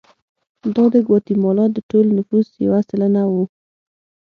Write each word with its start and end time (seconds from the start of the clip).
دا 0.75 0.83
د 0.93 0.95
ګواتیمالا 1.07 1.65
د 1.73 1.77
ټول 1.89 2.05
نفوس 2.17 2.47
یو 2.65 2.73
سلنه 2.89 3.21
وو. 3.31 3.43